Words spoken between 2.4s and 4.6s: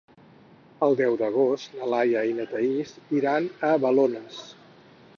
Thaís iran a Balones.